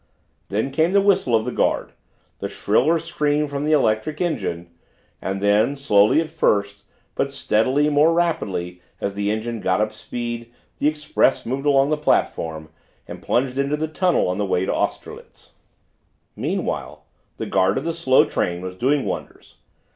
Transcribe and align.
Then 0.47 0.71
came 0.71 0.93
the 0.93 0.99
whistle 0.99 1.35
of 1.35 1.45
the 1.45 1.51
guard, 1.51 1.91
the 2.39 2.47
shriller 2.47 2.97
scream 2.97 3.47
from 3.47 3.65
the 3.65 3.71
electric 3.71 4.19
engine, 4.19 4.71
and 5.21 5.39
then, 5.41 5.75
slowly 5.75 6.19
at 6.19 6.29
first 6.31 6.83
but 7.13 7.31
steadily, 7.31 7.87
more 7.87 8.11
rapidly 8.11 8.81
as 8.99 9.13
the 9.13 9.29
engine 9.29 9.59
got 9.59 9.79
up 9.79 9.93
speed, 9.93 10.51
the 10.79 10.87
express 10.87 11.45
moved 11.45 11.67
along 11.67 11.91
the 11.91 11.97
platform 11.97 12.69
and 13.07 13.21
plunged 13.21 13.59
into 13.59 13.77
the 13.77 13.87
tunnel 13.87 14.27
on 14.27 14.39
the 14.39 14.43
way 14.47 14.65
to 14.65 14.73
Austerlitz. 14.73 15.51
Meanwhile 16.35 17.05
the 17.37 17.45
guard 17.45 17.77
of 17.77 17.83
the 17.83 17.93
slow 17.93 18.25
train 18.25 18.61
was 18.63 18.73
doing 18.73 19.05
wonders. 19.05 19.57